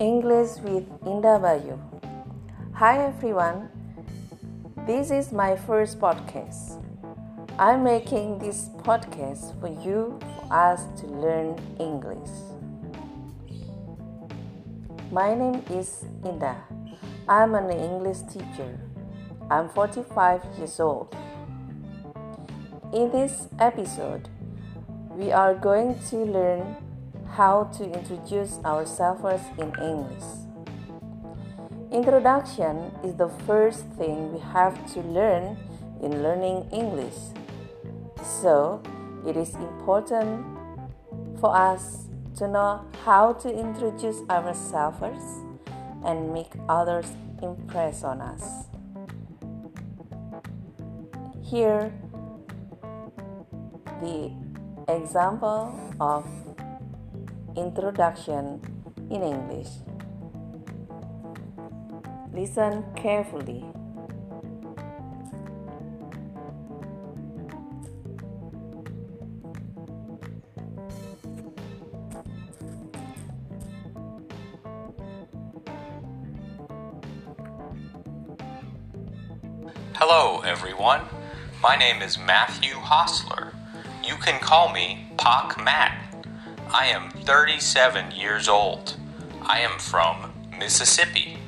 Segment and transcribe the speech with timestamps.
[0.00, 1.78] English with Indah Bayu.
[2.74, 3.70] Hi everyone,
[4.88, 6.82] this is my first podcast.
[7.60, 12.26] I'm making this podcast for you, for us to learn English.
[15.12, 16.58] My name is Indah.
[17.28, 18.80] I'm an English teacher.
[19.48, 21.14] I'm 45 years old.
[22.92, 24.28] In this episode,
[25.10, 26.82] we are going to learn
[27.36, 30.22] how to introduce ourselves in English.
[31.90, 35.56] Introduction is the first thing we have to learn
[36.00, 37.14] in learning English.
[38.22, 38.80] So,
[39.26, 40.46] it is important
[41.40, 42.06] for us
[42.38, 45.24] to know how to introduce ourselves
[46.04, 47.06] and make others
[47.42, 48.66] impress on us.
[51.42, 51.92] Here,
[54.00, 54.30] the
[54.88, 56.24] example of
[57.56, 58.60] introduction
[59.10, 59.68] in English.
[62.32, 63.64] Listen carefully.
[79.94, 81.00] Hello, everyone.
[81.62, 83.54] My name is Matthew Hostler.
[84.06, 86.03] You can call me Pak Matt.
[86.74, 88.96] I am 37 years old.
[89.42, 91.38] I am from Mississippi.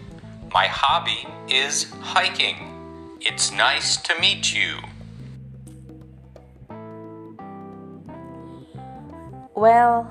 [0.55, 3.19] My hobby is hiking.
[3.21, 4.79] It's nice to meet you.
[9.57, 10.07] Well,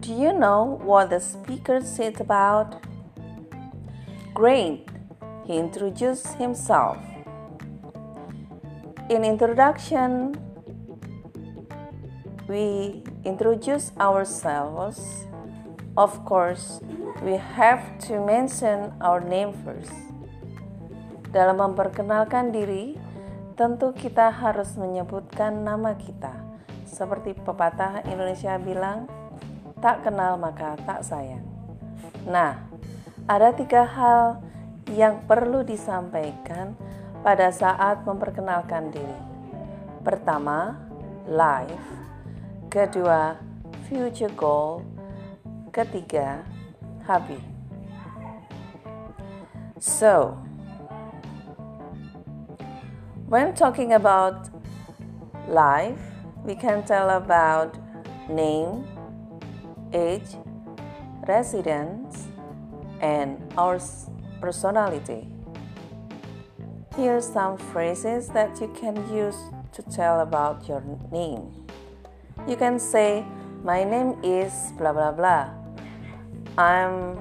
[0.00, 2.82] do you know what the speaker said about?
[4.34, 4.88] Great,
[5.46, 6.98] he introduced himself.
[9.08, 10.34] In introduction,
[12.48, 15.28] we introduce ourselves.
[15.94, 16.80] Of course,
[17.20, 19.92] we have to mention our name first.
[21.28, 22.96] Dalam memperkenalkan diri,
[23.52, 26.32] tentu kita harus menyebutkan nama kita.
[26.88, 29.04] Seperti pepatah Indonesia bilang,
[29.84, 31.44] tak kenal maka tak sayang.
[32.24, 32.64] Nah,
[33.28, 34.40] ada tiga hal
[34.96, 36.72] yang perlu disampaikan
[37.20, 39.20] pada saat memperkenalkan diri.
[40.00, 40.80] Pertama,
[41.28, 41.98] life
[42.68, 43.36] kedua
[43.88, 44.84] future goal,
[45.72, 46.44] ketiga
[47.08, 47.40] hobby.
[49.80, 50.36] So,
[53.28, 54.50] when talking about
[55.48, 56.00] life,
[56.44, 57.76] we can tell about
[58.28, 58.84] name,
[59.92, 60.36] age,
[61.26, 62.28] residence,
[63.00, 63.80] and our
[64.40, 65.28] personality.
[66.96, 69.38] Here are some phrases that you can use
[69.72, 71.67] to tell about your name.
[72.46, 73.24] You can say,
[73.64, 75.50] My name is blah blah blah.
[76.56, 77.18] I'm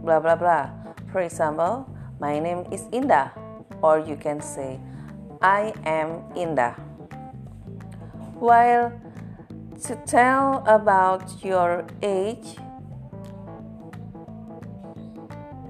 [0.00, 0.70] blah blah blah.
[1.12, 1.88] For example,
[2.20, 3.30] my name is Indah.
[3.82, 4.80] Or you can say,
[5.42, 6.74] I am Indah.
[8.40, 8.92] While
[9.84, 12.56] to tell about your age,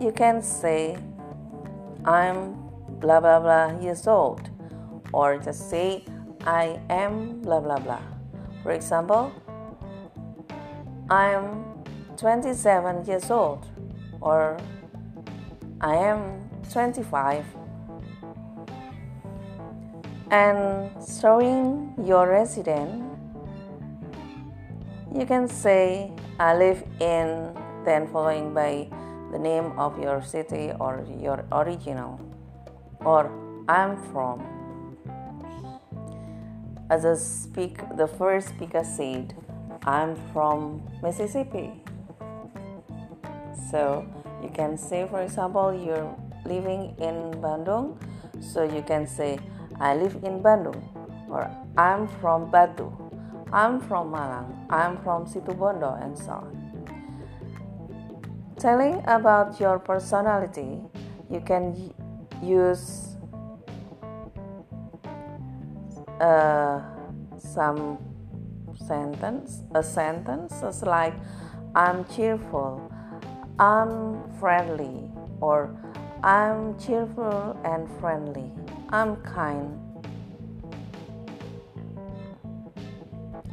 [0.00, 0.96] you can say,
[2.04, 2.54] I'm
[3.00, 4.48] blah blah blah years old.
[5.12, 6.04] Or just say,
[6.46, 8.15] I am blah blah blah.
[8.66, 9.30] For example,
[11.08, 11.62] I am
[12.16, 13.64] 27 years old,
[14.20, 14.58] or
[15.80, 17.46] I am 25.
[20.32, 23.04] And showing your residence
[25.14, 26.10] you can say,
[26.40, 27.54] I live in,
[27.84, 28.88] then following by
[29.30, 32.18] the name of your city or your original,
[33.04, 33.30] or
[33.68, 34.55] I'm from
[36.90, 39.34] as a speak the first speaker said
[39.84, 41.70] i'm from mississippi.
[43.70, 44.06] So
[44.42, 46.14] you can say for example you're
[46.44, 47.98] living in bandung.
[48.40, 49.38] So you can say
[49.80, 50.82] i live in bandung
[51.28, 52.86] or i'm from batu
[53.52, 56.52] i'm from malang i'm from situbondo and so on.
[58.58, 60.80] Telling about your personality
[61.30, 61.74] you can
[62.42, 63.15] use
[66.20, 66.80] uh,
[67.38, 67.98] some
[68.86, 71.14] sentence a sentence is like
[71.74, 72.92] i'm cheerful
[73.58, 75.10] i'm friendly
[75.40, 75.74] or
[76.22, 78.52] i'm cheerful and friendly
[78.90, 79.80] i'm kind.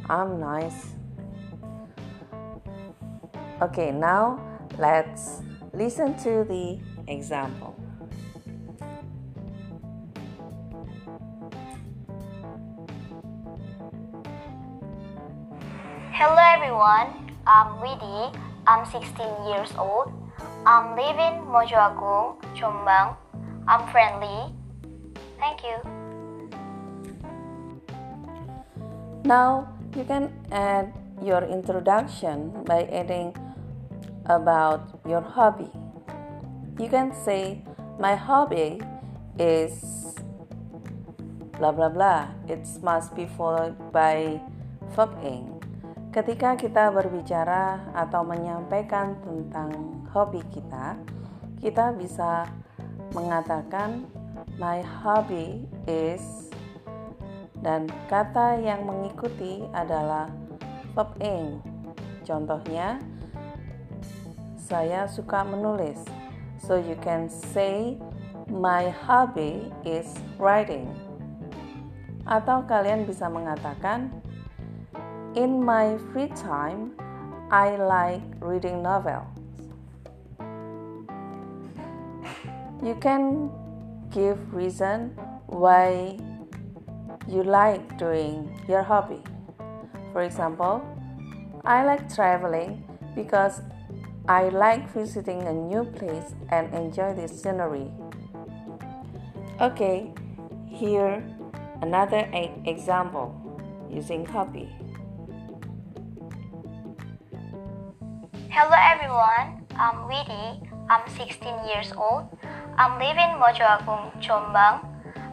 [0.08, 0.92] I'm nice.
[3.62, 4.38] Okay now
[4.78, 5.40] let's
[5.72, 6.78] listen to the
[7.08, 7.74] example
[16.14, 17.10] Hello everyone,
[17.42, 18.30] I'm Widi.
[18.70, 19.02] I'm 16
[19.50, 20.14] years old.
[20.62, 23.18] I'm living Mojoagung, Jombang.
[23.66, 24.54] I'm friendly.
[25.42, 25.74] Thank you.
[29.26, 33.34] Now you can add your introduction by adding
[34.30, 35.74] about your hobby.
[36.78, 37.66] You can say,
[37.98, 38.78] My hobby
[39.34, 39.82] is
[41.58, 42.30] blah blah blah.
[42.46, 44.38] It must be followed by
[44.94, 45.53] verb.
[46.14, 50.94] Ketika kita berbicara atau menyampaikan tentang hobi kita,
[51.58, 52.46] kita bisa
[53.10, 54.06] mengatakan
[54.54, 56.22] my hobby is
[57.66, 60.30] dan kata yang mengikuti adalah
[60.94, 61.58] verb ing.
[62.22, 63.02] Contohnya,
[64.54, 65.98] saya suka menulis.
[66.62, 67.98] So you can say
[68.46, 70.86] my hobby is writing.
[72.22, 74.23] Atau kalian bisa mengatakan
[75.34, 76.92] In my free time,
[77.50, 79.26] I like reading novels.
[82.80, 83.50] You can
[84.12, 85.10] give reason
[85.46, 86.18] why
[87.26, 89.22] you like doing your hobby.
[90.12, 90.86] For example,
[91.64, 92.84] I like traveling
[93.16, 93.60] because
[94.28, 97.90] I like visiting a new place and enjoy the scenery.
[99.60, 100.14] Okay,
[100.68, 101.24] here
[101.82, 102.28] another
[102.64, 103.34] example
[103.90, 104.70] using hobby.
[108.54, 110.62] Hello everyone, I'm Widi.
[110.88, 112.30] I'm 16 years old.
[112.78, 114.78] I'm living in Mojoagung, Jombang.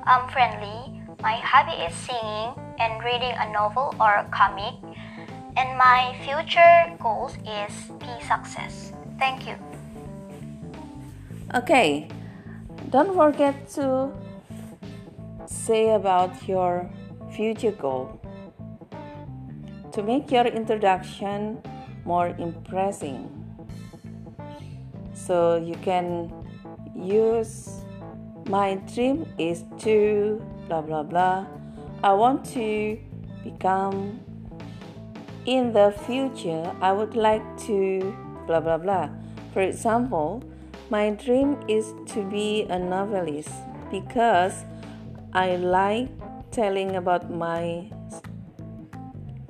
[0.10, 1.06] I'm friendly.
[1.22, 4.74] My hobby is singing and reading a novel or a comic.
[5.56, 8.92] And my future goals is be success.
[9.20, 9.54] Thank you.
[11.54, 12.10] Okay,
[12.90, 14.10] don't forget to
[15.46, 16.90] say about your
[17.30, 18.18] future goal.
[19.92, 21.62] To make your introduction
[22.06, 23.30] more impressing.
[25.14, 26.34] So you can
[26.96, 27.82] use
[28.48, 31.46] my dream is to blah blah blah.
[32.04, 32.98] I want to
[33.44, 34.20] become
[35.46, 38.16] in the future I would like to
[38.48, 39.10] blah blah blah.
[39.54, 40.44] For example,
[40.90, 43.52] my dream is to be a novelist
[43.92, 44.64] because
[45.34, 46.10] I like
[46.52, 47.90] telling about my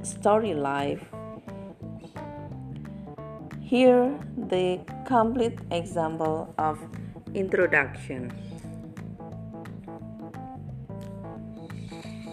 [0.04, 1.11] story life
[3.72, 4.20] here
[4.52, 6.76] the complete example of
[7.34, 8.28] introduction.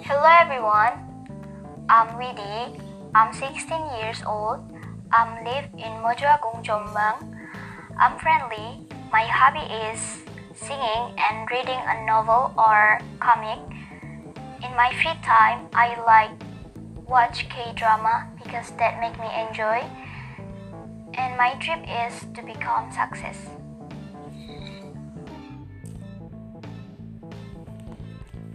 [0.02, 0.98] Hello everyone.
[1.86, 2.82] I'm Widi.
[3.14, 3.70] I'm 16
[4.02, 4.66] years old.
[5.14, 7.22] I'm live in Mojoagung, Jombang.
[8.02, 8.82] I'm friendly.
[9.14, 9.62] My hobby
[9.94, 10.26] is
[10.58, 13.62] singing and reading a novel or comic.
[14.66, 16.34] In my free time, I like
[17.06, 19.86] watch K-drama because that make me enjoy
[21.18, 23.36] and my dream is to become success.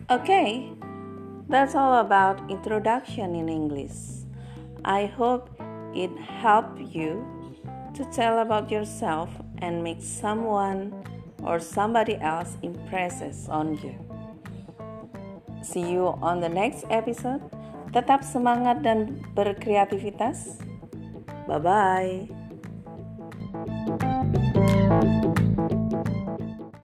[0.10, 0.71] Okay,
[1.50, 4.24] that's all about introduction in English.
[4.86, 5.51] I hope
[5.94, 7.25] it helped you
[7.94, 9.30] to tell about yourself
[9.60, 11.04] and make someone
[11.44, 13.95] or somebody else impresses on you.
[15.63, 17.42] See you on the next episode.
[17.95, 20.60] Tetap semangat dan berkreativitas.
[21.48, 22.43] Bye bye.